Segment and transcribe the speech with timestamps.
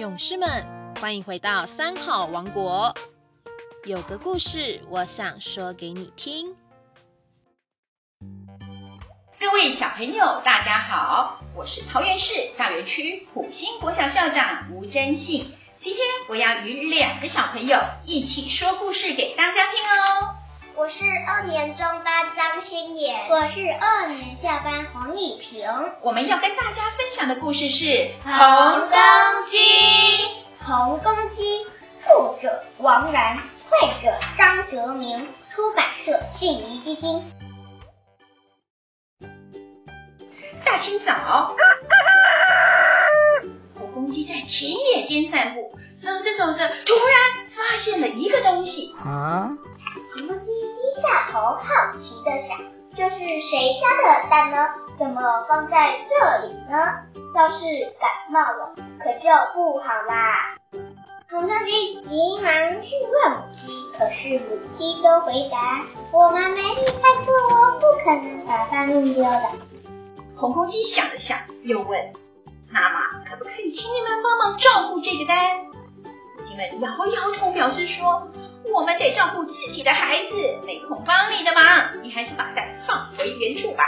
[0.00, 0.48] 勇士们，
[0.98, 2.94] 欢迎回到三好王国。
[3.84, 6.56] 有个故事，我想说给你听。
[9.38, 15.54] 各位小朋友，大家好，我是桃园市大园区普兴国小校长吴真信。
[15.82, 20.39] 今天我要与两个小朋友一起说故事给大家听哦。
[20.80, 25.68] 我是二年中班张欣妍，我是二年下班黄以平。
[26.00, 27.84] 我们要跟大家分享的故事是
[28.24, 28.98] 《红公
[29.50, 29.58] 鸡》。
[30.66, 31.66] 红公鸡，
[32.06, 33.36] 作者王然，
[33.68, 35.18] 绘者张泽明，
[35.54, 37.30] 出版社信宜基金。
[40.64, 41.54] 大清早，
[43.78, 48.94] 红公鸡在田野间散步，走着走着，突然发现了一个东西。
[49.04, 49.50] 啊？
[51.00, 52.58] 下头，好奇的想：
[52.94, 54.68] 这是谁家的蛋呢？
[54.98, 56.76] 怎么放在这里呢？
[57.34, 57.64] 要是
[57.98, 60.56] 感冒了，可就不好啦。
[61.30, 65.80] 红公鸡急忙去问母鸡，可是母鸡都回答：
[66.12, 69.42] 我们没离开过哦，不可能把它弄丢的。
[70.36, 72.12] 红公鸡想了想，又问：
[72.70, 75.36] 妈妈，可不可以请你们帮忙照顾这个蛋？
[76.04, 78.28] 母鸡们摇摇头，表示说。
[78.74, 80.34] 我们得照顾自己的孩子，
[80.66, 82.02] 没空帮你的忙。
[82.02, 83.84] 你还是把蛋放回原处吧。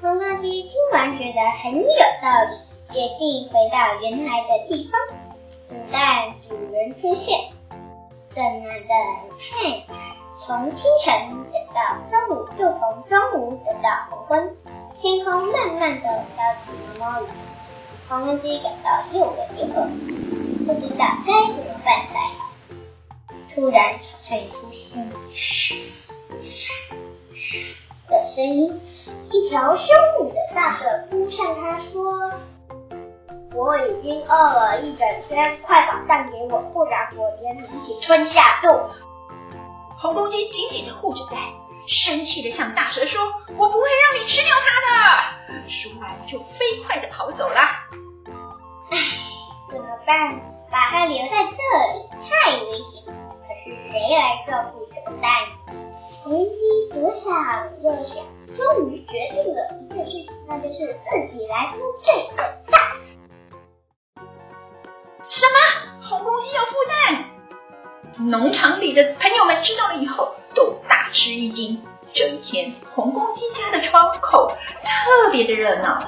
[0.00, 1.82] 红公鸡听完觉得很有
[2.22, 5.00] 道理，决定回到原来的地方，
[5.68, 7.52] 等待主人出现。
[8.34, 8.96] 等啊等，
[9.38, 11.12] 太难，从清晨
[11.52, 11.78] 等到
[12.10, 14.56] 中午，又从中午等到黄昏，
[15.00, 17.26] 天空慢慢的飘起毛毛雨。
[18.08, 19.86] 红公鸡感到又冷又饿，
[20.66, 22.41] 不知道该怎么办才好。
[23.54, 25.92] 突然，传出声嘘
[26.42, 26.72] 嘘
[27.34, 27.76] 嘘
[28.08, 28.80] 的声音，
[29.30, 29.86] 一条凶
[30.18, 32.32] 猛的大蛇扑向他，说
[33.54, 38.68] ：“我已经饿了一整天，快把蛋给我，不然我连你一起吞下肚。”
[40.00, 41.38] 红公鸡紧紧的护着蛋，
[41.86, 43.20] 生气的向大蛇说
[43.58, 47.60] ：“我不会让你吃掉它的！”说完就飞快的跑走了。
[48.90, 48.96] 唉，
[49.70, 50.40] 怎么办？
[50.70, 53.12] 把它留在这里太危险。
[53.64, 55.30] 谁来照顾这个蛋？
[56.24, 56.56] 红公鸡
[56.92, 57.30] 左想
[57.82, 58.24] 右想，
[58.56, 62.74] 终于决定了一件事情，那就是自己来孵这个蛋。
[65.28, 65.56] 什么？
[66.08, 67.24] 红公鸡要孵蛋？
[68.18, 71.82] 农场里的朋友们知道了以后，都大吃一惊。
[72.14, 75.98] 这一天，红公鸡家的窗口特别的热闹。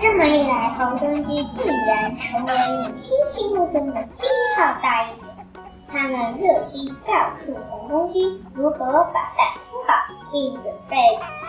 [0.00, 2.52] 这么一来，红公鸡竟然成为
[2.88, 5.29] 母亲心目中的第一号大英雄。
[5.92, 7.12] 他们热心告
[7.44, 8.78] 诉红公鸡如何
[9.12, 10.96] 把蛋孵好，并准备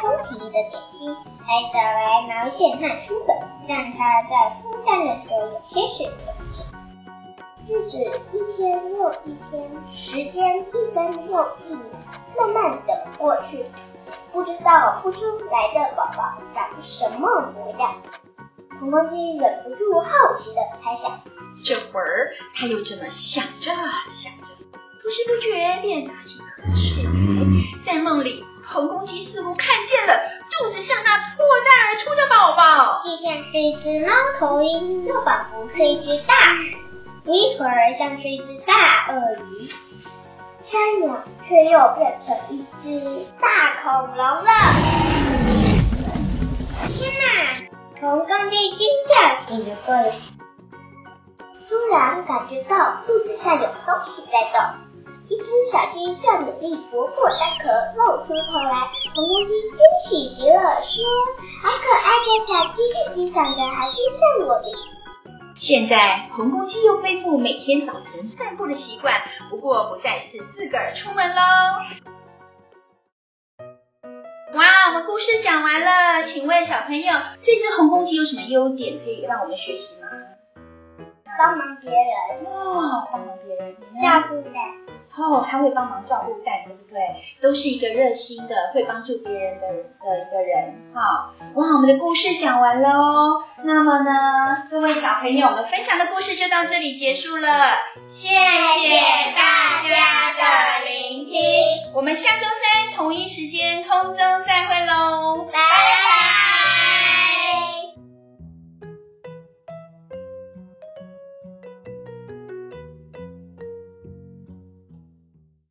[0.01, 1.15] 丰皮的点心，
[1.45, 3.37] 还找来毛线和书本，
[3.67, 6.63] 让它在孵蛋的时候有些水可吃。
[7.67, 7.97] 日子
[8.33, 11.85] 一天又一天，时间一分又一秒，
[12.35, 13.63] 慢慢的过去，
[14.33, 15.19] 不知道孵出
[15.51, 17.93] 来的宝宝长什么模样。
[18.79, 21.30] 红公鸡忍不住好奇的猜想。
[21.63, 27.09] 这会儿，他又这么想着想着，不知不觉便打起瞌睡来。
[27.85, 30.19] 在梦里，红公鸡似乎看见了
[30.51, 36.75] 肚子上那破蛋而出的宝宝，既像是一只猫头鹰，又仿佛是一只大鱼，
[37.25, 39.69] 一会儿像是一只大鳄鱼，
[40.63, 44.51] 下一秒却又变成一只大恐龙了。
[46.87, 47.27] 天哪！
[47.99, 50.15] 红公鸡惊叫醒了过来。
[51.71, 54.59] 突然感觉到肚子上有东西在动，
[55.29, 58.91] 一只小鸡正努力啄破蛋壳，露出头来。
[59.15, 60.99] 红公鸡惊喜极了，说
[61.63, 62.81] ：“好可爱的小鸡，
[63.15, 64.67] 你长得还真像我的。”
[65.61, 71.41] 现在红公鸡又恢复每天早晨散步的习惯，不过不再是自个儿出门喽。
[74.55, 80.00] 哇，我们故事讲完了，请问小朋友，这只红公鸡有什么优点可以让我们学习？
[81.37, 84.61] 帮忙别人哦，帮忙别人照顾蛋
[85.17, 86.99] 哦，他会帮忙照顾蛋，对不对？
[87.41, 91.33] 都是一个热心的，会帮助别人的的一个人好。
[91.55, 93.43] 哇，我们的故事讲完喽。
[93.63, 97.47] 那么呢，各位小朋友，我们分享的故事就到这里结束了。
[98.09, 98.99] 谢谢
[99.35, 101.41] 大家的聆听，
[101.93, 104.43] 我们下周三同一时间空中。